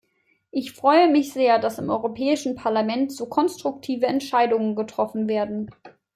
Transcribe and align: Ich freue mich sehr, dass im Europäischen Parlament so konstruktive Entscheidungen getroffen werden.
Ich 0.49 0.71
freue 0.73 1.09
mich 1.11 1.31
sehr, 1.31 1.59
dass 1.59 1.77
im 1.77 1.91
Europäischen 1.91 2.55
Parlament 2.55 3.11
so 3.11 3.27
konstruktive 3.27 4.07
Entscheidungen 4.07 4.75
getroffen 4.75 5.27
werden. 5.29 5.69